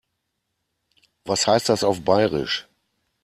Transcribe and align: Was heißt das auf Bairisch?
Was 1.25 1.45
heißt 1.45 1.69
das 1.69 1.83
auf 1.83 2.03
Bairisch? 2.03 2.67